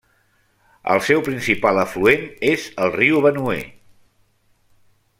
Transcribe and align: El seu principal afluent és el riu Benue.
El 0.93 1.01
seu 1.09 1.21
principal 1.27 1.83
afluent 1.83 2.25
és 2.55 2.65
el 2.87 2.93
riu 2.97 3.23
Benue. 3.29 3.59